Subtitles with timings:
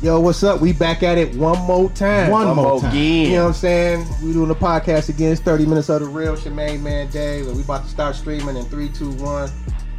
[0.00, 0.60] Yo, what's up?
[0.60, 2.30] We back at it one more time.
[2.30, 2.94] One more time.
[2.94, 4.06] You know what I'm saying?
[4.22, 5.32] We doing the podcast again.
[5.32, 7.48] It's 30 minutes of the real Shemaine Man Dave.
[7.48, 9.50] And we about to start streaming in three, two, one,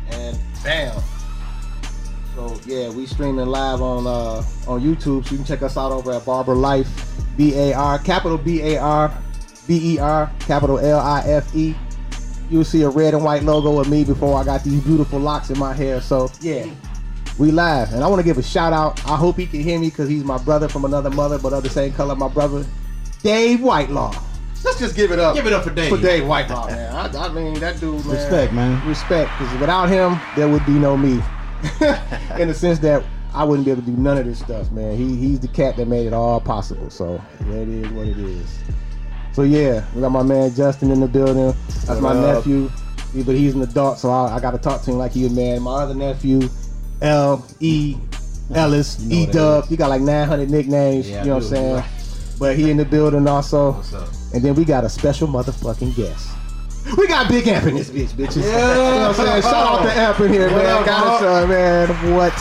[0.09, 0.97] and bam.
[2.33, 4.41] So yeah, we streaming live on uh
[4.71, 5.25] on YouTube.
[5.25, 6.88] So you can check us out over at Barber Life,
[7.36, 9.13] B A R, capital B A R,
[9.68, 11.75] B E R, capital L I F E.
[12.50, 15.50] You'll see a red and white logo of me before I got these beautiful locks
[15.50, 16.00] in my hair.
[16.00, 16.68] So yeah.
[17.39, 19.03] We live, and I want to give a shout out.
[19.09, 21.63] I hope he can hear me because he's my brother from another mother, but of
[21.63, 22.13] the same color.
[22.13, 22.66] My brother,
[23.23, 24.13] Dave Whitelaw.
[24.66, 25.35] Let's just give it up.
[25.35, 25.89] Give it up for Dave.
[25.89, 26.94] for Dave Whitelaw, man.
[26.94, 28.16] I, I mean, that dude, man.
[28.16, 28.85] Respect, man.
[28.85, 31.13] Respect, because without him, there would be no me.
[32.38, 34.97] In the sense that I wouldn't be able to do none of this stuff, man.
[34.97, 36.89] He he's the cat that made it all possible.
[36.89, 38.59] So yeah, it is what it is.
[39.31, 41.55] So yeah, we got my man Justin in the building.
[41.85, 42.45] That's my up?
[42.45, 42.69] nephew,
[43.23, 45.30] but he's an adult, so I, I got to talk to him like he a
[45.30, 45.61] man.
[45.61, 46.49] My other nephew,
[47.02, 47.95] L E
[48.53, 49.66] Ellis, You know E Dub.
[49.67, 51.09] He got like 900 nicknames.
[51.09, 51.75] Yeah, you know what I'm saying?
[51.75, 51.89] Right.
[52.39, 53.73] But he in the building also.
[53.94, 54.09] Up?
[54.33, 56.30] And then we got a special motherfucking guest.
[56.97, 58.38] We got Big Amp in this bitch, bitches.
[58.44, 59.42] You know what I'm saying?
[59.44, 60.66] Shout out to Amp in here, What man.
[60.77, 61.44] up, got Mark?
[61.44, 62.16] uh, man.
[62.16, 62.33] What?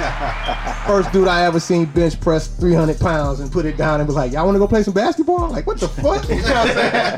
[0.86, 4.16] First dude I ever seen bench press 300 pounds and put it down and was
[4.16, 5.50] like, y'all want to go play some basketball?
[5.50, 6.26] Like, what the fuck?
[6.28, 6.68] You know what I'm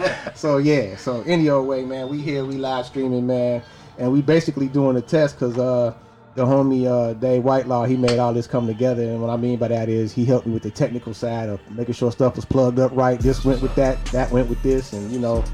[0.03, 0.11] saying?
[0.35, 0.97] so, yeah.
[0.97, 2.09] So, any old way, man.
[2.09, 3.63] We here, we live streaming, man.
[3.99, 5.95] And we basically doing a test because uh,
[6.35, 9.03] the homie uh, Dave Whitelaw, he made all this come together.
[9.03, 11.61] And what I mean by that is he helped me with the technical side of
[11.71, 13.19] making sure stuff was plugged up right.
[13.19, 14.93] This went with that, that went with this.
[14.93, 15.45] And, you know,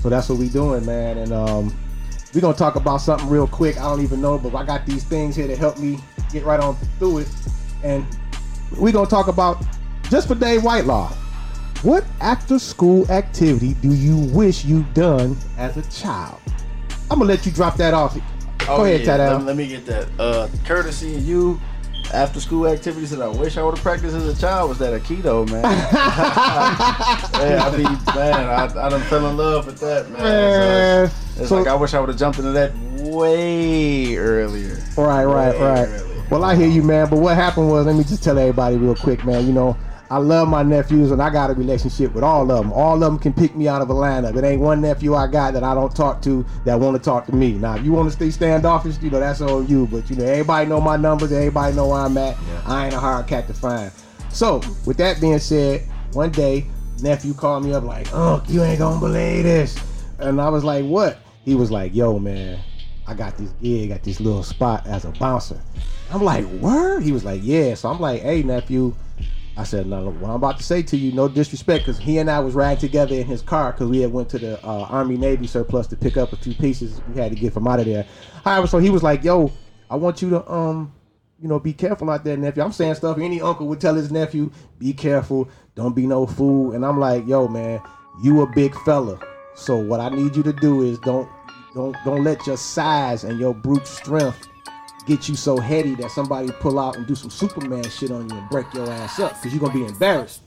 [0.00, 1.18] so that's what we doing, man.
[1.18, 1.76] And um,
[2.32, 3.76] we're gonna talk about something real quick.
[3.78, 5.98] I don't even know, but I got these things here to help me
[6.32, 7.28] get right on through it.
[7.82, 8.06] And
[8.78, 9.62] we're gonna talk about
[10.10, 11.08] just for Dave Whitelaw.
[11.82, 16.38] What after school activity do you wish you'd done as a child?
[17.10, 18.16] I'm gonna let you drop that off.
[18.66, 19.16] Go ahead, yeah.
[19.16, 20.08] Let, let me get that.
[20.18, 21.60] Uh, courtesy of you,
[22.12, 25.00] after school activities that I wish I would have practiced as a child was that
[25.00, 25.62] Aikido, man.
[25.62, 30.22] yeah, I mean, man, I, I done fell in love with that, man.
[30.22, 34.16] Man, So it's, it's so- like I wish I would have jumped into that way
[34.16, 34.78] earlier.
[34.96, 35.88] Right, right, right.
[35.88, 36.06] earlier.
[36.30, 37.08] Well, I hear you, man.
[37.10, 39.46] But what happened was, let me just tell everybody real quick, man.
[39.46, 39.76] You know,
[40.10, 42.72] I love my nephews, and I got a relationship with all of them.
[42.72, 44.36] All of them can pick me out of a lineup.
[44.36, 47.26] It ain't one nephew I got that I don't talk to that want to talk
[47.26, 47.52] to me.
[47.52, 49.86] Now, if you want to stay standoffish, you know that's on you.
[49.86, 51.30] But you know, everybody know my numbers.
[51.30, 52.36] Everybody know where I'm at.
[52.66, 53.92] I ain't a hard cat to find.
[54.30, 56.66] So, with that being said, one day
[57.00, 59.78] nephew called me up like, "Unc, you ain't gonna believe this,"
[60.18, 62.58] and I was like, "What?" He was like, "Yo, man."
[63.06, 65.60] I got this gig at this little spot as a bouncer.
[66.12, 67.02] I'm like, word?
[67.02, 67.74] He was like, yeah.
[67.74, 68.94] So I'm like, hey, nephew.
[69.56, 72.30] I said, no, what I'm about to say to you, no disrespect, because he and
[72.30, 75.16] I was riding together in his car because we had went to the uh, Army
[75.16, 77.86] Navy surplus to pick up a few pieces we had to get from out of
[77.86, 78.06] there.
[78.44, 79.52] However, so he was like, yo,
[79.90, 80.92] I want you to, um,
[81.40, 82.62] you know, be careful out there, nephew.
[82.62, 86.72] I'm saying stuff any uncle would tell his nephew, be careful, don't be no fool.
[86.72, 87.82] And I'm like, yo, man,
[88.22, 89.18] you a big fella.
[89.54, 91.28] So what I need you to do is don't
[91.74, 94.48] don't don't let your size and your brute strength
[95.10, 98.36] get you so heady that somebody pull out and do some Superman shit on you
[98.36, 100.42] and break your ass up because you're gonna be embarrassed.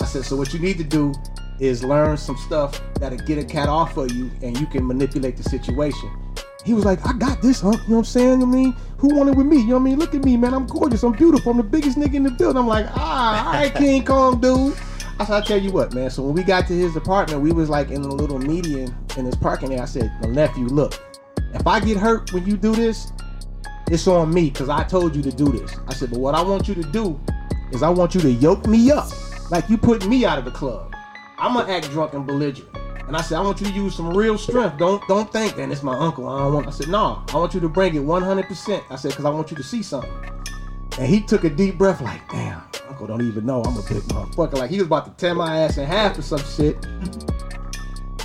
[0.00, 1.12] I said, so what you need to do
[1.60, 5.36] is learn some stuff that'll get a cat off of you and you can manipulate
[5.36, 6.10] the situation.
[6.64, 7.72] He was like, I got this, huh?
[7.72, 8.42] You know what I'm saying?
[8.42, 9.58] I mean, who wanted with me?
[9.58, 9.98] You know what I mean?
[9.98, 10.54] Look at me, man.
[10.54, 11.02] I'm gorgeous.
[11.02, 11.50] I'm beautiful.
[11.50, 12.58] I'm the biggest nigga in the building.
[12.58, 14.74] I'm like, ah, all right, King Kong, dude.
[15.18, 16.10] I said, I'll tell you what, man.
[16.10, 19.26] So when we got to his apartment, we was like in a little median in
[19.26, 19.82] his parking area.
[19.82, 20.94] I said, my nephew, look,
[21.52, 23.12] if I get hurt when you do this,
[23.90, 25.76] it's on me because I told you to do this.
[25.86, 27.20] I said, but what I want you to do
[27.72, 29.08] is I want you to yoke me up
[29.50, 30.94] like you put me out of the club.
[31.38, 32.76] I'm gonna act drunk and belligerent.
[33.06, 34.76] And I said, I want you to use some real strength.
[34.76, 36.28] Don't don't think, man, it's my uncle.
[36.28, 36.66] I don't want.
[36.66, 38.84] I said, no, I want you to bring it 100%.
[38.90, 40.12] I said, because I want you to see something.
[40.98, 44.02] And he took a deep breath, like, damn, uncle don't even know I'm a big
[44.02, 44.54] motherfucker.
[44.54, 46.84] Like he was about to tear my ass in half or some shit.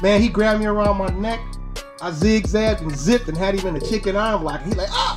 [0.02, 1.40] Man, he grabbed me around my neck.
[2.02, 4.62] I zigzagged and zipped and had him in a chicken arm lock.
[4.64, 5.13] He like, ah,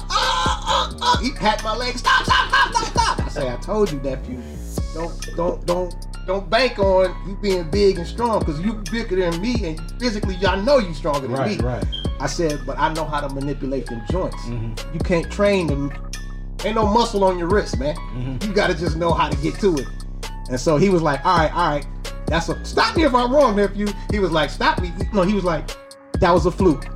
[1.17, 1.21] ah.
[1.23, 1.97] He pat my leg.
[1.99, 3.27] Stop, stop, stop, stop, stop.
[3.27, 4.41] I say, I told you, nephew.
[4.95, 5.95] Don't, don't, don't,
[6.27, 10.37] don't bank on you being big and strong because you bigger than me and physically,
[10.47, 11.65] I know you stronger than Right, me.
[11.65, 11.85] right.
[12.19, 14.37] I said, but I know how to manipulate them joints.
[14.49, 15.93] You can't train them.
[16.65, 17.95] Ain't no muscle on your wrist, man.
[18.43, 19.87] You got to just know how to get to it.
[20.49, 21.87] And so he was like, all right, all right.
[22.27, 23.87] That's a stop me if I'm wrong, nephew.
[24.11, 24.93] He was like, stop me.
[25.13, 25.69] No, he was like,
[26.15, 26.87] that was a fluke.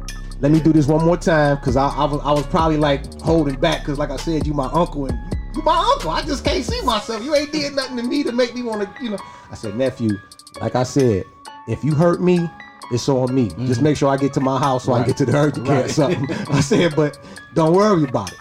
[0.41, 3.21] Let me do this one more time because I, I was I was probably like
[3.21, 6.11] holding back because like I said, you my uncle and you, you my uncle.
[6.11, 7.23] I just can't see myself.
[7.23, 9.19] You ain't did nothing to me to make me want to, you know.
[9.51, 10.19] I said, nephew,
[10.61, 11.25] like I said,
[11.69, 12.49] if you hurt me,
[12.91, 13.51] it's on me.
[13.67, 15.05] Just make sure I get to my house so I Right.
[15.05, 16.27] can get to the urgent care or something.
[16.49, 17.19] I said, but
[17.55, 18.39] don't worry about it.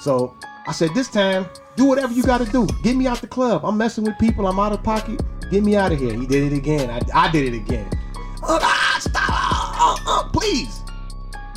[0.00, 0.36] So
[0.68, 2.66] I said, this time, do whatever you got to do.
[2.84, 3.64] Get me out the club.
[3.64, 4.46] I'm messing with people.
[4.46, 5.20] I'm out of pocket.
[5.50, 6.14] Get me out of here.
[6.14, 6.90] He did it again.
[6.90, 7.90] I, I did it again.
[8.42, 9.28] Uh, ah, stop.
[9.28, 10.77] Uh, uh, uh, please.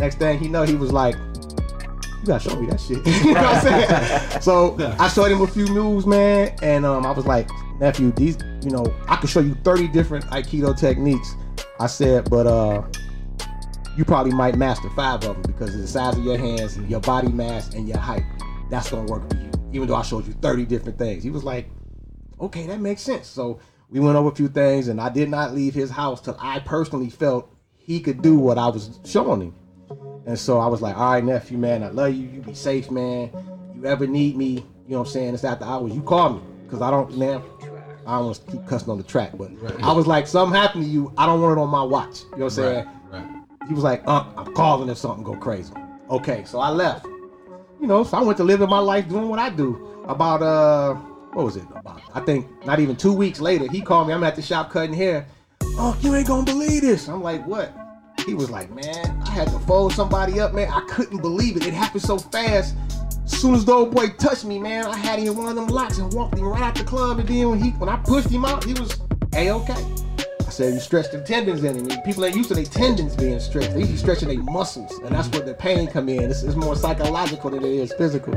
[0.02, 3.06] Next thing he know, he was like, you gotta show me that shit.
[3.24, 4.42] you know what I'm saying?
[4.42, 7.48] so I showed him a few moves, man, and um, I was like,
[7.80, 11.36] nephew, these, you know, I could show you 30 different Aikido techniques.
[11.80, 12.82] I said, but uh,
[13.96, 16.90] you probably might master five of them because of the size of your hands and
[16.90, 18.24] your body mass and your height.
[18.72, 19.52] That's gonna work for you.
[19.72, 21.24] Even though I showed you 30 different things.
[21.24, 21.70] He was like,
[22.40, 23.28] okay, that makes sense.
[23.28, 23.60] So
[23.92, 26.58] we went over a few things and I did not leave his house till I
[26.58, 29.56] personally felt he could do what I was showing him.
[30.26, 32.28] And so I was like, all right, nephew, man, I love you.
[32.28, 33.32] You be safe, man.
[33.76, 35.34] You ever need me, you know what I'm saying?
[35.34, 35.94] It's after hours.
[35.94, 36.42] You call me.
[36.70, 37.44] Cause I don't, man,
[38.08, 39.84] I don't want to keep cussing on the track, but right.
[39.84, 41.14] I was like, something happened to you.
[41.18, 42.22] I don't want it on my watch.
[42.22, 42.86] You know what I'm saying?
[43.12, 43.22] Right.
[43.22, 43.42] Right.
[43.68, 45.74] He was like, uh, I'm calling if something go crazy.
[46.10, 47.06] Okay, so I left.
[47.06, 50.04] You know, so I went to live in my life doing what I do.
[50.08, 50.94] About uh,
[51.34, 51.64] what was it?
[51.76, 54.14] About I think not even two weeks later, he called me.
[54.14, 55.26] I'm at the shop cutting hair.
[55.62, 57.08] Oh, you ain't gonna believe this.
[57.08, 57.74] I'm like, what?
[58.26, 60.72] He was like, man, I had to fold somebody up, man.
[60.72, 61.66] I couldn't believe it.
[61.66, 62.76] It happened so fast.
[63.24, 65.56] As soon as the old boy touched me, man, I had him in one of
[65.56, 67.20] them locks and walked him right out the club.
[67.20, 69.00] And then when he when I pushed him out, he was
[69.34, 69.86] a okay.
[70.40, 72.02] I said you stretched the tendons in him.
[72.04, 73.74] People ain't used to their tendons being stretched.
[73.74, 76.30] They usually stretching their muscles, and that's where the pain come in.
[76.30, 78.34] It's, it's more psychological than it is physical.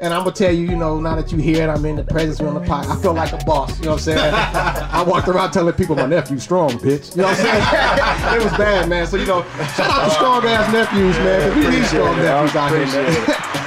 [0.00, 2.04] And I'm gonna tell you, you know, now that you hear it, I'm in the
[2.04, 2.86] presence, we're on the pot.
[2.86, 3.76] I feel like a boss.
[3.80, 4.34] You know what I'm saying?
[4.34, 7.16] I walked around telling people my nephew's strong, bitch.
[7.16, 8.40] You know what I'm saying?
[8.40, 9.08] it was bad, man.
[9.08, 9.42] So you know,
[9.74, 11.58] shout out to strong ass nephews, man.
[11.58, 13.16] We need strong nephews out here, man.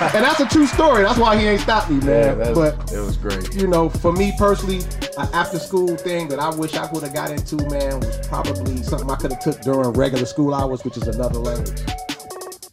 [0.15, 1.03] and that's a true story.
[1.03, 2.39] That's why he ain't stopped me, man.
[2.39, 3.53] Yeah, but it was great.
[3.53, 4.79] You know, for me personally,
[5.17, 8.81] an after school thing that I wish I would have got into, man, was probably
[8.83, 11.81] something I could have took during regular school hours, which is another language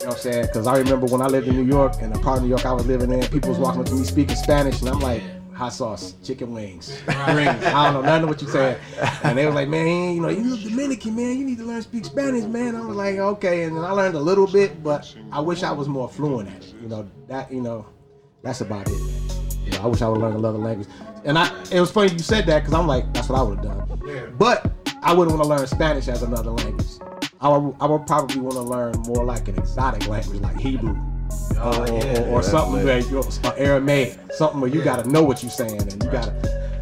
[0.09, 0.47] know what I'm saying?
[0.47, 2.65] Because I remember when I lived in New York, and the part of New York
[2.65, 5.23] I was living in, people was walking up to me speaking Spanish, and I'm like,
[5.53, 7.65] hot sauce, chicken wings, rings.
[7.65, 8.79] I don't know none of what you saying.
[9.23, 11.39] And they was like, man, you know, you look Dominican, man.
[11.39, 12.75] You need to learn to speak Spanish, man.
[12.75, 13.65] I was like, okay.
[13.65, 16.65] And then I learned a little bit, but I wish I was more fluent at
[16.65, 16.75] it.
[16.81, 17.85] You know, that, you know,
[18.43, 18.99] that's about it.
[19.65, 20.89] You know, I wish I would learn another language.
[21.25, 23.59] And I, it was funny you said that because I'm like, that's what I would
[23.59, 24.03] have done.
[24.07, 24.27] Yeah.
[24.27, 24.73] But
[25.03, 26.87] I wouldn't want to learn Spanish as another language.
[27.41, 30.97] I would, I would probably want to learn more like an exotic language like Hebrew.
[31.57, 34.85] Oh, or, yeah, or, or something where you know, Aramaic, something where you yeah.
[34.85, 36.33] gotta know what you're saying and you gotta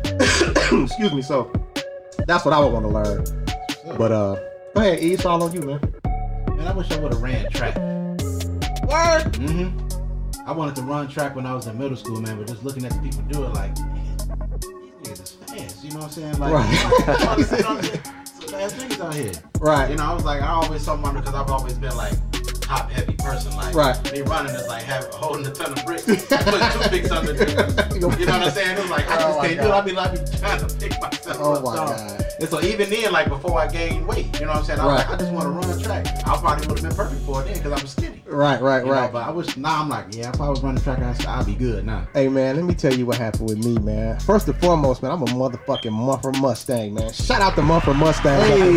[0.82, 1.20] excuse me.
[1.20, 1.52] So
[2.26, 3.24] that's what I would want to learn.
[3.98, 4.36] But uh,
[4.74, 5.12] go ahead, E.
[5.12, 5.80] It's all on you, man.
[6.48, 7.76] Man, I wish I would have ran track.
[7.76, 9.32] Word.
[9.34, 10.48] Mm-hmm.
[10.48, 12.38] I wanted to run track when I was in middle school, man.
[12.38, 13.84] But just looking at the people do it, like, these
[15.02, 15.84] niggas is fast.
[15.84, 16.38] You know what I'm saying?
[16.38, 18.10] Like, right.
[18.50, 19.32] fast niggas out here.
[19.60, 19.90] Right.
[19.90, 22.14] You know, I was like, I always saw my because I've always been like
[22.60, 23.56] top heavy person.
[23.56, 24.04] Like right.
[24.04, 27.32] they running is like have, holding a ton of bricks, putting toothpicks under.
[27.94, 28.76] you know what I'm saying?
[28.76, 29.70] It was like I just oh can't do it.
[29.70, 31.64] I be like, trying to pick myself oh up.
[31.64, 32.26] my god.
[32.38, 34.80] And so even then, like before I gained weight, you know what I'm saying?
[34.80, 35.08] I was right.
[35.08, 36.06] like, I just want to run a track.
[36.26, 38.22] I probably would have been perfect for it then because I was skinny.
[38.26, 39.06] Right, right, you right.
[39.06, 41.54] Know, but I wish now I'm like, yeah, if I was running track, I'd be
[41.54, 42.06] good now.
[42.12, 44.20] Hey man, let me tell you what happened with me, man.
[44.20, 47.10] First and foremost, man, I'm a motherfucking Mumford Mustang, man.
[47.12, 48.38] Shout out to Mumford Mustang.
[48.40, 48.76] Hey,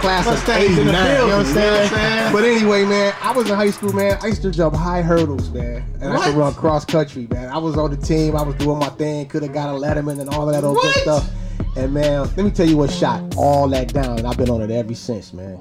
[0.00, 2.32] class Mustangs of 89, you know what I'm saying?
[2.32, 4.18] But anyway, man, I was in high school, man.
[4.22, 5.84] I used to jump high hurdles, man.
[6.00, 6.22] And what?
[6.22, 7.48] I could run cross country, man.
[7.48, 10.20] I was on the team, I was doing my thing, could have got a Letterman
[10.20, 11.30] and all of that old good stuff.
[11.76, 14.60] And man, let me tell you what shot all that down, and I've been on
[14.60, 15.58] it ever since, man.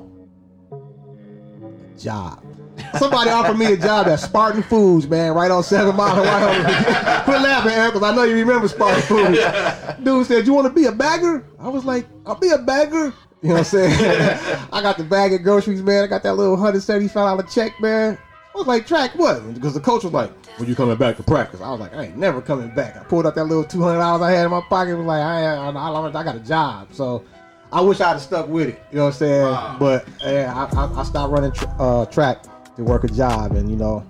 [1.98, 2.44] Job.
[2.98, 6.66] Somebody offered me a job at Spartan Foods, man, right on Seven Mile and
[7.24, 9.40] Quit laughing, Aaron, because I know you remember Spartan Foods.
[10.04, 13.14] Dude said, "You want to be a bagger?" I was like, "I'll be a bagger."
[13.42, 14.68] You know what I'm saying?
[14.72, 16.04] I got the bag of groceries, man.
[16.04, 18.18] I got that little hundred seventy-five dollar check, man.
[18.54, 21.24] I was like, "Track what?" Because the coach was like, when you coming back to
[21.24, 21.62] practice?
[21.62, 22.96] I was like, I ain't never coming back.
[22.98, 24.96] I pulled out that little two hundred dollars I had in my pocket.
[24.96, 27.24] Was like, I, I, I, I got a job, so
[27.72, 28.84] I wish I'd have stuck with it.
[28.92, 29.42] You know what I'm saying?
[29.44, 29.78] Wow.
[29.80, 32.44] But yeah, I, I, I, stopped running tr- uh, track
[32.76, 34.06] to work a job, and you know,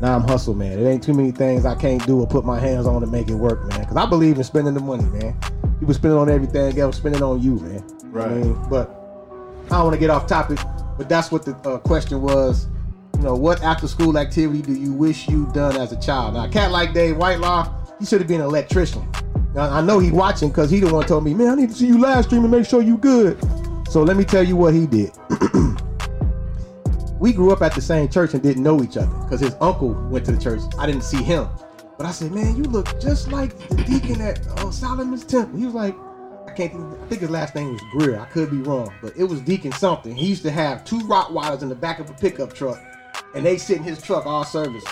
[0.00, 0.78] now I'm hustle, man.
[0.78, 3.28] It ain't too many things I can't do or put my hands on to make
[3.28, 3.80] it work, man.
[3.80, 5.36] Because I believe in spending the money, man.
[5.78, 7.84] People spending on everything else, spending on you, man.
[8.04, 8.30] Right.
[8.30, 8.90] I mean, but
[9.66, 10.58] I don't want to get off topic.
[10.96, 12.66] But that's what the uh, question was
[13.18, 16.34] you know, what after school activity do you wish you'd done as a child?
[16.34, 19.04] Now, a cat like Dave Whitelaw, he should have been an electrician.
[19.54, 21.74] Now, I know he's watching because he the one told me, man, I need to
[21.74, 23.36] see you live stream and make sure you good.
[23.90, 25.10] So let me tell you what he did.
[27.18, 29.92] we grew up at the same church and didn't know each other because his uncle
[30.08, 30.60] went to the church.
[30.78, 31.48] I didn't see him.
[31.96, 35.58] But I said, man, you look just like the deacon at uh, Solomon's Temple.
[35.58, 35.96] He was like,
[36.46, 38.20] I can't think, I think his last name was Greer.
[38.20, 40.14] I could be wrong, but it was Deacon something.
[40.14, 42.80] He used to have two Rottweilers in the back of a pickup truck
[43.34, 44.84] and they sit in his truck all service.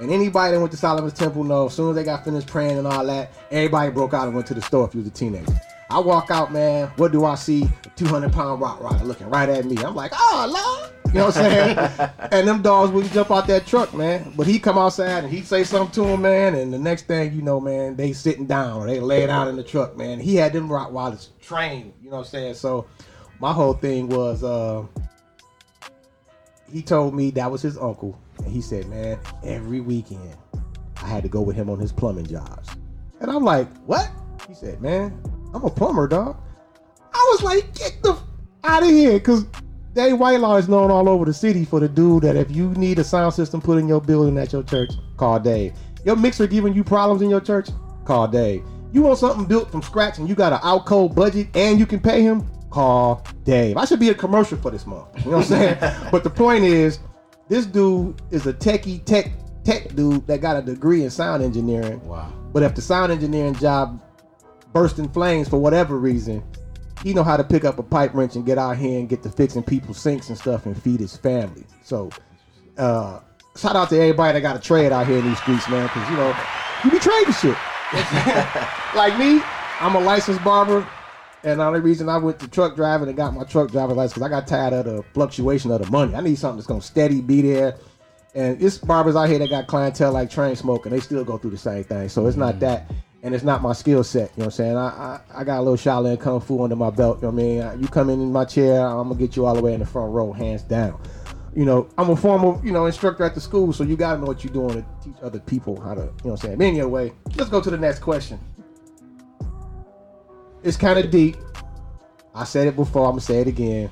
[0.00, 2.78] And anybody that went to Solomon's Temple know as soon as they got finished praying
[2.78, 5.12] and all that, everybody broke out and went to the store if you was a
[5.12, 5.52] teenager.
[5.90, 6.88] I walk out, man.
[6.96, 7.68] What do I see?
[7.96, 9.76] 200 pound Rottweiler looking right at me.
[9.78, 10.99] I'm like, oh, Lord.
[11.12, 12.10] You know what I'm saying?
[12.32, 14.32] and them dogs wouldn't jump out that truck, man.
[14.36, 16.54] But he come outside and he'd say something to him, man.
[16.54, 19.56] And the next thing you know, man, they sitting down or they laying out in
[19.56, 20.20] the truck, man.
[20.20, 21.92] He had them Rottweilers trained.
[22.00, 22.54] You know what I'm saying?
[22.54, 22.86] So
[23.40, 24.86] my whole thing was, uh,
[26.72, 28.16] he told me that was his uncle.
[28.38, 30.36] And he said, man, every weekend
[31.02, 32.68] I had to go with him on his plumbing jobs.
[33.20, 34.08] And I'm like, what?
[34.46, 35.20] He said, man,
[35.52, 36.40] I'm a plumber, dog.
[37.12, 38.22] I was like, get the f-
[38.62, 39.18] out of here,
[39.94, 42.70] because Dave Whitelaw is known all over the city for the dude that if you
[42.70, 45.74] need a sound system put in your building at your church, call Dave.
[46.04, 47.68] Your mixer giving you problems in your church,
[48.04, 48.64] call Dave.
[48.92, 51.86] You want something built from scratch and you got an out cold budget and you
[51.86, 53.76] can pay him, call Dave.
[53.76, 55.06] I should be a commercial for this month.
[55.24, 56.08] You know what I'm saying?
[56.10, 56.98] but the point is,
[57.48, 59.30] this dude is a techie tech
[59.64, 62.02] tech dude that got a degree in sound engineering.
[62.06, 62.32] Wow.
[62.52, 64.00] But if the sound engineering job
[64.72, 66.42] burst in flames for whatever reason,
[67.02, 69.22] he know how to pick up a pipe wrench and get out here and get
[69.22, 71.64] to fixing people's sinks and stuff and feed his family.
[71.82, 72.10] So,
[72.76, 73.20] uh,
[73.56, 76.08] shout out to everybody that got a trade out here in these streets, man, because
[76.10, 76.36] you know
[76.84, 77.56] you be trading shit.
[78.94, 79.40] like me,
[79.80, 80.86] I'm a licensed barber,
[81.42, 84.14] and the only reason I went to truck driving and got my truck driver license
[84.14, 86.14] because I got tired of the fluctuation of the money.
[86.14, 87.76] I need something that's gonna steady be there.
[88.34, 91.36] And it's barbers out here that got clientele like train smoke, and they still go
[91.36, 92.08] through the same thing.
[92.08, 92.90] So it's not that,
[93.22, 94.30] and it's not my skill set.
[94.36, 94.76] You know what I'm saying?
[94.76, 97.18] I, I I got a little Shaolin Kung Fu under my belt.
[97.18, 97.82] You know what I mean?
[97.82, 99.86] You come in in my chair, I'm gonna get you all the way in the
[99.86, 101.00] front row, hands down.
[101.54, 104.26] You know, I'm a former, you know, instructor at the school, so you gotta know
[104.26, 106.58] what you're doing to teach other people how to, you know what I'm saying?
[106.58, 108.38] But anyway, let's go to the next question.
[110.62, 111.36] It's kind of deep.
[112.34, 113.90] I said it before, I'm gonna say it again.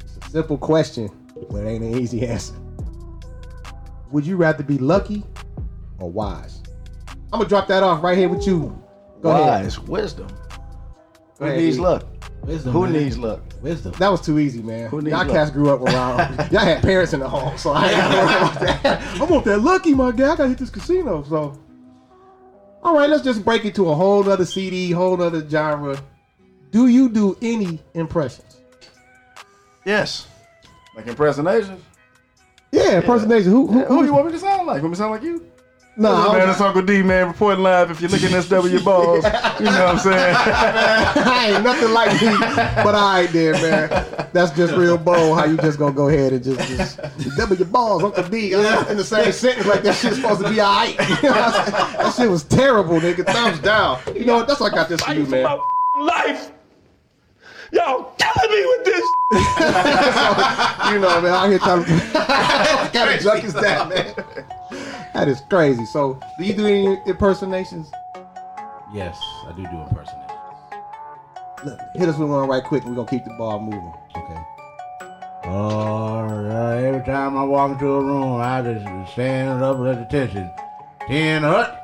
[0.00, 1.08] It's a simple question,
[1.50, 2.54] but it ain't an easy answer.
[4.10, 5.24] Would you rather be lucky
[5.98, 6.63] or wise?
[7.34, 8.80] I'm gonna drop that off right here with you.
[9.20, 9.64] Go ahead.
[9.64, 10.28] Wise, wisdom.
[11.40, 12.06] Who ahead, needs luck?
[12.44, 12.72] Wisdom.
[12.72, 12.92] Who man.
[12.92, 13.40] needs luck?
[13.60, 13.92] wisdom?
[13.98, 14.88] That was too easy, man.
[14.88, 15.34] Who needs Y'all luck?
[15.34, 16.36] cats grew up around.
[16.52, 19.02] y'all had parents in the home, so I ain't gotta worry about that.
[19.20, 20.34] I want that lucky, my guy.
[20.34, 21.24] I gotta hit this casino.
[21.24, 21.60] So,
[22.84, 25.98] all right, let's just break it to a whole nother CD, whole nother genre.
[26.70, 28.60] Do you do any impressions?
[29.84, 30.28] Yes.
[30.94, 31.82] Like impersonations?
[32.70, 33.50] Yeah, impersonation.
[33.50, 33.66] Who?
[33.66, 33.78] Who?
[33.80, 34.82] Yeah, who you want me to sound like?
[34.82, 35.50] Want me to sound like you?
[35.96, 37.88] No, Hey, man, don't- it's Uncle D, man, reporting live.
[37.90, 39.24] If you're looking at SW balls,
[39.60, 40.36] you know what I'm saying?
[40.38, 42.36] I ain't nothing like me,
[42.82, 44.28] but all right, there, man.
[44.32, 45.38] That's just real bold.
[45.38, 48.84] How you just gonna go ahead and just, just double your balls, Uncle D, uh,
[48.88, 50.96] in the same sentence like that shit's supposed to be all right.
[51.22, 51.96] You know what I'm saying?
[51.98, 53.24] that shit was terrible, nigga.
[53.24, 54.00] Thumbs down.
[54.16, 54.48] You know what?
[54.48, 55.58] That's why I got this for you, man.
[56.00, 56.50] life.
[57.72, 59.04] Y'all killing me with this.
[60.90, 61.32] You know, man.
[61.32, 64.14] I hear telling what kind of junk is that, man?
[65.14, 65.86] That is crazy.
[65.86, 67.92] So, do you do any impersonations?
[68.92, 69.16] Yes,
[69.46, 70.30] I do do impersonations.
[71.64, 73.94] Look, hit us with one right quick, and we're gonna keep the ball moving.
[74.16, 74.40] Okay.
[75.44, 76.82] All right.
[76.82, 80.50] Every time I walk into a room, I just stand up at attention.
[81.06, 81.80] Ten hut.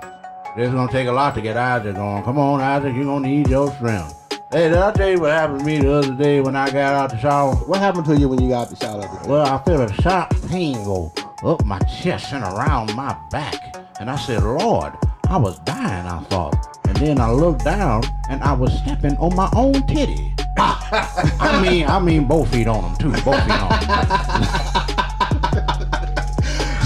[0.56, 2.24] It's gonna take a lot to get Isaac on.
[2.24, 4.16] Come on, Isaac, you're gonna need your strength.
[4.50, 6.94] Hey, did I tell you what happened to me the other day when I got
[6.94, 7.54] out the shower?
[7.54, 9.08] What happened to you when you got the shower?
[9.28, 11.12] Well, I felt a sharp pain go
[11.44, 13.76] up my chest and around my back.
[13.98, 14.92] And I said, Lord,
[15.28, 16.78] I was dying, I thought.
[16.86, 20.34] And then I looked down and I was stepping on my own titty.
[20.58, 23.12] I mean, I mean both feet on them too.
[23.22, 23.80] Both feet on them.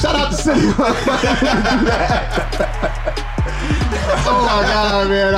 [0.00, 0.61] Shout out to City.
[4.26, 5.34] oh my god, man.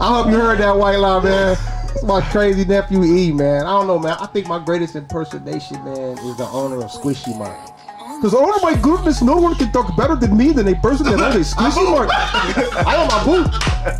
[0.00, 1.56] I, hope you heard that white line, man.
[2.04, 3.64] My crazy nephew E, man.
[3.64, 4.16] I don't know, man.
[4.20, 7.72] I think my greatest impersonation, man, is the owner of Squishy Mart.
[8.16, 11.18] Because, oh my goodness, no one can talk better than me than a person that
[11.18, 12.10] owns a Squishy mark.
[12.12, 13.46] I am a boot,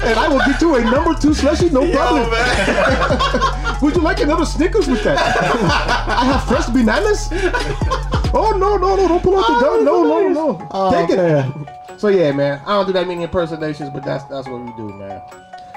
[0.05, 2.31] and I will get you a number two slushy, no problem.
[3.83, 5.19] Would you like another Snickers with that?
[5.19, 7.29] I have fresh bananas.
[8.35, 9.09] Oh no no no!
[9.09, 9.85] Don't pull out the gun!
[9.85, 10.91] No no no!
[10.91, 12.01] Take it.
[12.01, 12.61] So yeah, man.
[12.67, 15.23] I don't do that many impersonations, but that's that's what we do, man.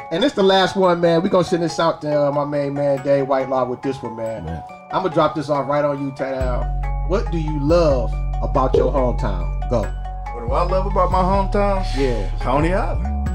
[0.09, 1.21] And it's the last one, man.
[1.21, 4.15] We're gonna send this out to uh, my main man Dave Whitelaw with this one,
[4.15, 4.45] man.
[4.45, 4.63] Yeah.
[4.93, 7.09] I'm gonna drop this off right on you, Tad.
[7.09, 9.69] What do you love about your hometown?
[9.69, 9.81] Go.
[9.81, 11.85] What do I love about my hometown?
[11.97, 12.29] Yeah.
[12.39, 13.26] Coney Island.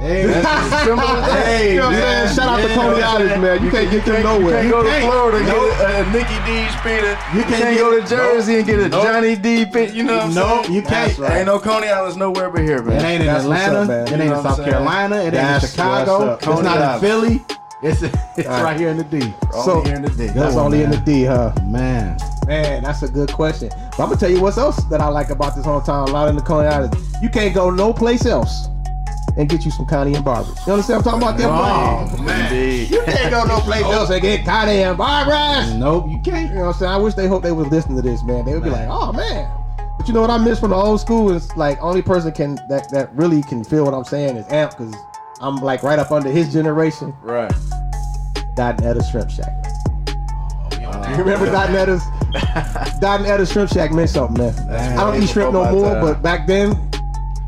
[0.00, 1.46] Hey, That's as simple as that.
[1.46, 2.34] hey, you know what I'm saying?
[2.36, 3.62] Shout out to Coney Island, man.
[3.64, 4.64] You can't get them nowhere.
[4.64, 5.76] You can't go to Florida and Nope.
[5.76, 7.10] get a, a Nicky D's pita.
[7.36, 9.02] You can't, can't go to Jersey and get a Nope.
[9.04, 9.94] Johnny D pita.
[9.94, 10.74] You know what I'm Nope, saying?
[10.74, 11.18] you can't.
[11.18, 11.36] Right.
[11.38, 12.96] Ain't no Coney Islands nowhere but here, man.
[12.96, 13.78] It ain't in That's Atlanta.
[13.80, 14.06] up, man.
[14.08, 14.70] it ain't in South saying?
[14.70, 15.16] Carolina.
[15.16, 16.32] It ain't in Chicago.
[16.34, 17.44] It's Coney not in Philly.
[17.82, 18.02] It's
[18.38, 18.62] it's right.
[18.62, 19.20] right here in the D.
[19.52, 20.26] Only So- here in the D.
[20.28, 20.96] That's one, only in the.
[20.98, 21.52] D, huh?
[21.66, 22.16] Man,
[22.46, 23.68] Man, that's a good question.
[23.68, 26.28] But I'm gonna tell you what's else that I like about this hometown, a lot
[26.28, 26.96] in the Coney Island.
[27.22, 28.68] You can't go no place else
[29.36, 30.58] and get you some Connie and Barbers.
[30.66, 32.16] You understand what I'm talking about?
[32.16, 32.90] That Oh, Indeed.
[32.90, 35.74] You can't go no place else and get Connie and Barbers.
[35.74, 36.48] nope, you can't.
[36.50, 36.92] You know what I'm saying?
[36.92, 38.44] I wish they hope they was listening to this, man.
[38.44, 39.50] They would be like, oh man.
[39.98, 42.54] But you know what I miss from the old school is like only person can
[42.68, 44.94] that that really can feel what I'm saying is Amp because
[45.42, 47.14] I'm like right up under his generation.
[47.22, 47.52] Right.
[48.56, 49.52] Dot and Etta Shrimp Shack.
[50.72, 52.02] Uh, You remember Dot and Etta's
[53.00, 54.54] Dot and Etta's Shrimp Shack meant something, man.
[54.68, 56.02] That's I don't eat shrimp no more, time.
[56.04, 56.89] but back then,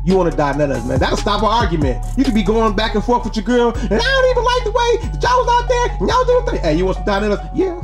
[0.03, 0.99] you want to Dot and Etta's, man.
[0.99, 2.03] That'll stop an argument.
[2.17, 4.63] You could be going back and forth with your girl, and I don't even like
[4.63, 6.59] the way that y'all was out there and y'all doing things.
[6.59, 7.49] Hey, you want some Dot and Etta's?
[7.57, 7.81] Yeah.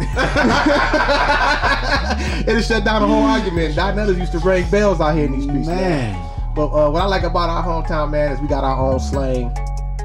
[2.46, 3.76] It'll shut down the whole argument.
[3.78, 6.12] And Etta's used to ring bells out here in these streets, man.
[6.12, 8.98] Man, But uh, what I like about our hometown, man, is we got our own
[8.98, 9.54] slang.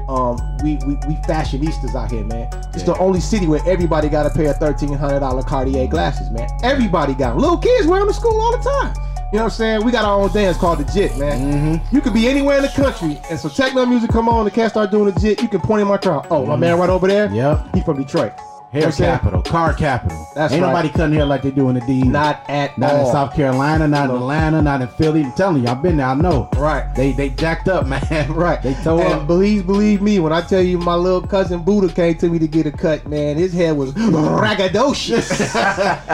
[0.08, 2.48] Um, we, we we fashionistas out here, man.
[2.74, 6.30] It's the only city where everybody got a pair of thirteen hundred dollar Cartier glasses,
[6.30, 6.48] man.
[6.62, 7.40] Everybody got them.
[7.40, 8.94] Little kids wear them to school all the time.
[9.32, 9.84] You know what I'm saying?
[9.84, 11.80] We got our own dance called the Jit, man.
[11.80, 11.94] Mm-hmm.
[11.94, 14.70] You could be anywhere in the country, and so techno music come on, the cat
[14.70, 15.42] start doing the Jit.
[15.42, 16.28] You can point in my crowd.
[16.30, 16.60] Oh, my mm-hmm.
[16.60, 17.28] man right over there.
[17.32, 17.74] Yep.
[17.74, 18.34] He from Detroit.
[18.72, 20.26] Hair what capital, car capital.
[20.34, 20.68] That's Ain't right.
[20.68, 22.02] nobody cutting hair like they do in the D.
[22.02, 23.06] Not at not all.
[23.06, 25.22] in South Carolina, not in Atlanta, not in Philly.
[25.22, 26.08] I'm telling you, I've been there.
[26.08, 26.48] I know.
[26.56, 26.92] Right.
[26.94, 28.32] They they jacked up, man.
[28.32, 28.60] Right.
[28.62, 29.26] They tore and up.
[29.26, 32.48] believe believe me when I tell you my little cousin Buddha came to me to
[32.48, 33.36] get a cut, man.
[33.36, 35.30] His hair was ragadocious.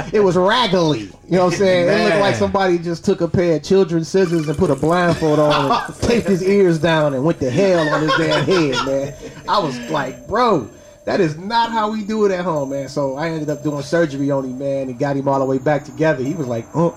[0.12, 1.11] it was raggly.
[1.25, 1.88] You know what I'm saying?
[1.88, 5.38] It looked like somebody just took a pair of children's scissors and put a blindfold
[5.38, 9.14] on and taped his ears down and went to hell on his damn head, man.
[9.49, 10.68] I was like, bro.
[11.04, 12.88] That is not how we do it at home, man.
[12.88, 15.59] So I ended up doing surgery on him, man, and got him all the way
[15.59, 16.23] back together.
[16.23, 16.97] He was like, oh,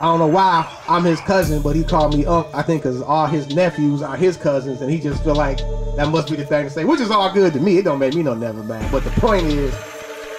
[0.00, 2.46] I don't know why I'm his cousin, but he called me Unc.
[2.54, 5.58] I think because all his nephews are his cousins, and he just feel like
[5.96, 7.78] that must be the thing to say, which is all good to me.
[7.78, 8.88] It don't make me no never man.
[8.92, 9.74] But the point is,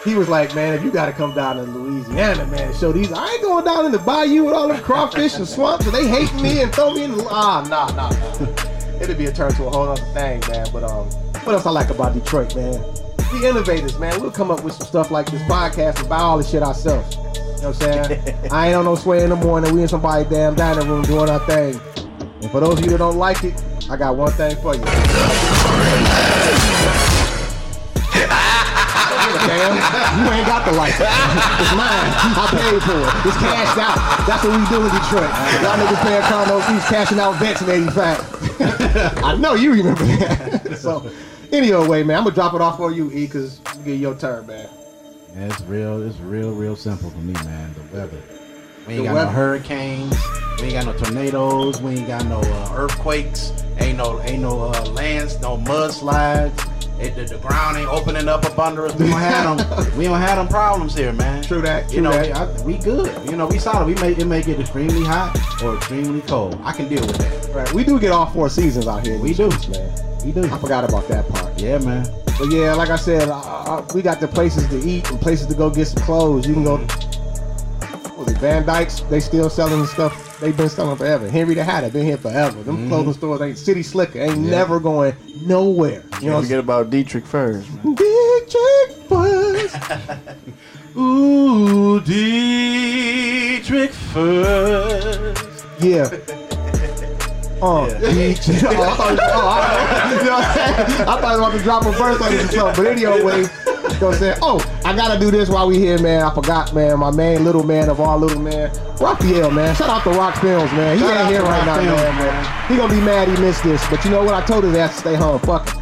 [0.06, 3.12] he was like, man, if you got to come down to Louisiana, man, show these,
[3.12, 6.08] I ain't going down in the bayou with all them crawfish and swamps, and they
[6.08, 8.70] hate me and throw me in the ah, nah, nah, nah.
[9.02, 10.68] It'll be a turn to a whole other thing, man.
[10.72, 11.08] But um,
[11.44, 12.84] what else I like about Detroit, man?
[13.34, 14.22] We innovators, man.
[14.22, 17.16] We'll come up with some stuff like this podcast and buy all this shit ourselves.
[17.16, 18.38] You know what I'm saying?
[18.52, 19.74] I ain't on no sway in the morning.
[19.74, 21.80] We in somebody's damn dining room doing our thing.
[22.42, 24.84] And for those of you that don't like it, I got one thing for you.
[30.14, 31.10] You ain't got the license.
[31.10, 32.12] It's mine.
[32.36, 33.28] I paid for it.
[33.28, 33.98] It's cashed out.
[34.28, 35.32] That's what we do in Detroit.
[35.62, 39.24] Y'all niggas paying condo fees, cashing out vets in 85.
[39.24, 40.78] I know you remember that.
[40.82, 41.10] so,
[41.52, 44.46] anyway, man, I'm gonna drop it off for you, E, because you get your turn,
[44.48, 44.70] man.
[45.36, 46.02] Yeah, it's real.
[46.08, 47.74] It's real, real simple for me, man.
[47.74, 48.18] The weather.
[48.88, 49.26] We ain't The got weather.
[49.28, 50.16] no hurricanes.
[50.62, 51.82] We ain't got no tornadoes.
[51.82, 53.52] We ain't got no uh, earthquakes.
[53.80, 56.60] Ain't no, ain't no uh, lands, no mudslides.
[57.00, 58.94] It, the, the ground ain't opening up up under us.
[58.96, 59.98] We don't have them.
[59.98, 61.44] we don't have them problems here, man.
[61.44, 62.26] True that, You know, that.
[62.66, 63.30] we, I, we good.
[63.30, 63.88] You know, we solid.
[63.88, 66.60] We may it may get extremely hot or extremely cold.
[66.64, 67.54] I can deal with that.
[67.54, 69.18] Right, we do get all four seasons out here.
[69.18, 69.50] We do.
[69.52, 70.26] streets, man.
[70.26, 70.44] We do.
[70.46, 71.60] I forgot about that part.
[71.60, 72.08] Yeah, man.
[72.40, 75.48] But yeah, like I said, uh, uh, we got the places to eat and places
[75.48, 76.48] to go get some clothes.
[76.48, 76.78] You can go.
[78.24, 79.02] What was it, Van Dyke's?
[79.02, 80.40] They still selling the stuff.
[80.40, 81.30] They've been selling forever.
[81.30, 82.64] Henry the Hatter been here forever.
[82.64, 82.88] Them mm-hmm.
[82.88, 86.06] clothing stores ain't City Slicker ain't never going nowhere.
[86.22, 87.96] You know forget about Dittrich Furs, man.
[87.96, 88.92] Big Chick
[90.98, 95.66] Ooh, Dittrich first.
[95.82, 96.10] Yeah.
[97.64, 98.40] Uh, oh, Beach.
[98.50, 101.02] oh, I thought, oh, I, you know what I'm saying?
[101.02, 102.84] I thought I was about to drop a verse on this or something.
[102.84, 103.48] But anyway,
[104.04, 104.38] know what I'm saying?
[104.42, 106.24] Oh, I gotta do this while we here, man.
[106.24, 107.00] I forgot, man.
[107.00, 109.76] My main little man of all little man, Raphael, man.
[109.76, 110.98] Shout out to Rock Films, man.
[110.98, 112.70] He Shout ain't here right Rock now, Films, man, man.
[112.72, 113.86] He gonna be mad he missed this.
[113.90, 114.34] But you know what?
[114.34, 115.40] I told his ass to stay home.
[115.40, 115.76] Fuck it.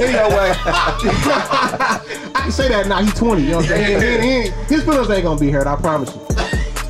[0.00, 3.02] Anyway, I can say that now.
[3.02, 3.42] He's 20.
[3.42, 4.22] You know what I'm saying?
[4.22, 5.66] He ain't- he his feelings ain't gonna be hurt.
[5.66, 6.20] I promise you.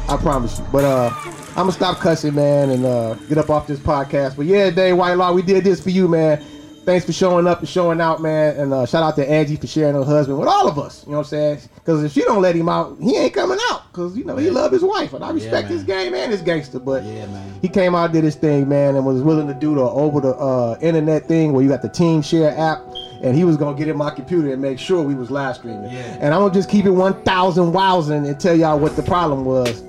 [0.08, 0.66] I promise you.
[0.72, 1.10] But uh,
[1.50, 4.36] I'm gonna stop cussing, man, and uh, get up off this podcast.
[4.36, 6.42] But yeah, Dave Whitelaw, we did this for you, man.
[6.84, 8.56] Thanks for showing up and showing out, man.
[8.58, 11.02] And uh, shout out to Angie for sharing her husband with all of us.
[11.06, 11.58] You know what I'm saying?
[11.76, 13.84] Because if she don't let him out, he ain't coming out.
[13.90, 15.72] Because you know he love his wife, and I respect man.
[15.72, 16.78] his game and his gangster.
[16.78, 17.54] But Yeah, man.
[17.62, 20.34] he came out, did his thing, man, and was willing to do the over the
[20.36, 22.80] uh, internet thing where you got the Team Share app,
[23.22, 25.84] and he was gonna get in my computer and make sure we was live streaming.
[25.90, 26.18] Yeah.
[26.20, 29.82] And I'm gonna just keep it 1,000 wowsing and tell y'all what the problem was.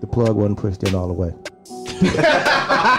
[0.00, 1.32] The plug wasn't pushed in all the way.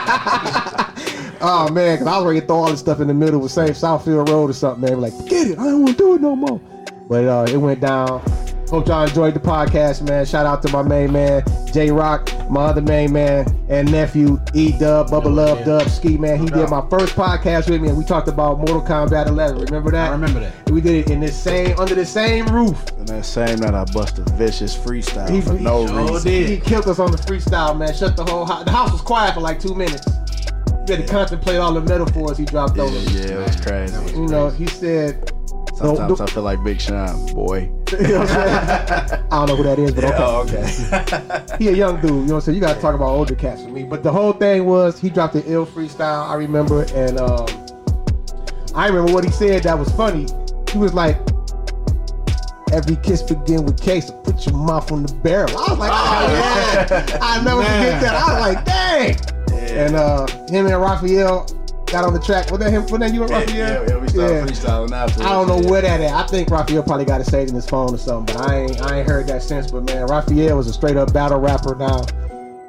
[1.46, 3.52] oh man, cause I was ready to throw all this stuff in the middle with
[3.52, 3.72] St.
[3.72, 5.02] Southfield Road or something, man.
[5.02, 6.60] Like, get it, I don't want to do it no more.
[7.08, 8.22] But uh, it went down.
[8.70, 10.26] Hope y'all enjoyed the podcast, man.
[10.26, 14.72] Shout out to my main man, J Rock, my other main man, and nephew, E
[14.80, 16.40] Dub, Bubba Love Dub, Ski, man.
[16.40, 19.66] He did my first podcast with me, and we talked about Mortal Kombat 11.
[19.66, 20.10] Remember that?
[20.10, 20.72] I remember that.
[20.72, 22.84] We did it in this same, under the same roof.
[22.98, 26.32] And that same night, I busted vicious freestyle He- for he no sure reason.
[26.32, 27.94] He killed us on the freestyle, man.
[27.94, 28.66] Shut the whole house.
[28.66, 30.08] The house was quiet for like two minutes.
[30.88, 32.96] We had to contemplate all the metaphors he dropped Yeah, over.
[33.12, 34.12] yeah, it was crazy.
[34.16, 35.32] You know, he said,
[35.76, 37.70] Sometimes I feel like Big Sean, boy.
[37.92, 39.24] you know what I'm saying?
[39.32, 40.16] I don't know who that is, but okay.
[40.18, 41.58] Oh, okay.
[41.60, 42.56] he a young dude, you know what I'm saying?
[42.56, 43.84] You gotta talk about older cats for me.
[43.84, 47.46] But the whole thing was he dropped the ill freestyle, I remember, and um
[48.74, 50.28] I remember what he said that was funny.
[50.72, 51.18] He was like,
[52.72, 55.50] Every kiss begin with case, put your mouth on the barrel.
[55.58, 57.20] I was like, oh, yeah.
[57.22, 58.16] I never forget that.
[58.16, 59.35] I was like, dang.
[59.76, 61.46] And uh him and Raphael
[61.88, 62.50] got on the track.
[62.52, 62.84] Was that him?
[62.84, 63.58] Was that you and yeah, Raphael?
[63.58, 65.24] yeah, yeah, we started freestyling after.
[65.24, 66.12] I don't know where that at.
[66.12, 68.82] I think Raphael probably got it saved in his phone or something, but I ain't
[68.82, 69.72] I ain't heard that since.
[69.72, 72.06] But man, Raphael was a straight up battle rapper now.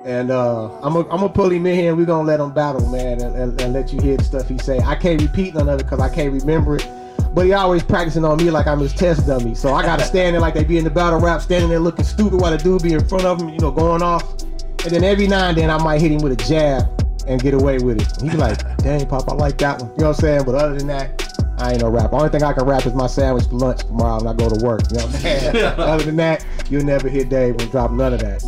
[0.05, 2.53] And uh, I'm gonna I'm gonna pull him in here and we're gonna let him
[2.53, 4.79] battle, man, and, and, and let you hear the stuff he say.
[4.79, 6.89] I can't repeat none of it because I can't remember it.
[7.35, 9.57] But he always practicing on me like I'm his test dummy.
[9.57, 12.05] So I gotta stand there like they be in the battle rap, standing there looking
[12.05, 14.46] stupid while the dude be in front of him, you know, going off.
[14.87, 16.89] And then every now and then I might hit him with a jab
[17.27, 18.23] and get away with it.
[18.23, 19.91] He be like, dang, Pop, I like that one.
[19.91, 20.45] You know what I'm saying?
[20.45, 22.15] But other than that, I ain't no rapper.
[22.15, 24.65] Only thing I can rap is my sandwich for lunch tomorrow when I go to
[24.65, 24.83] work.
[24.93, 25.57] You know what I'm saying?
[25.77, 28.43] other than that, you'll never hear Dave when drop none of that.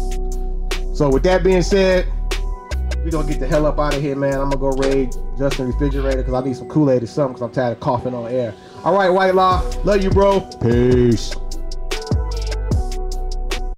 [0.94, 2.06] So with that being said,
[3.04, 4.34] we gonna get the hell up out of here, man.
[4.34, 7.52] I'm gonna go raid Justin Refrigerator because I need some Kool-Aid or something because I'm
[7.52, 8.54] tired of coughing on air.
[8.84, 10.40] All right, Whitelaw, love you, bro.
[10.62, 11.34] Peace.